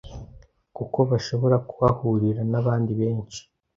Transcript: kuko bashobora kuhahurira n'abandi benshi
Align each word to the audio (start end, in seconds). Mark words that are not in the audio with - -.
kuko 0.75 0.99
bashobora 1.09 1.57
kuhahurira 1.69 2.41
n'abandi 2.51 2.91
benshi 2.99 3.41